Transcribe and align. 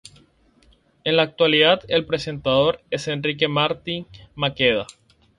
En 1.03 1.15
la 1.15 1.21
actualidad, 1.21 1.81
el 1.87 2.07
presentador 2.07 2.81
es 2.89 3.07
Enrique 3.07 3.47
Martí 3.47 4.07
Maqueda. 4.33 4.87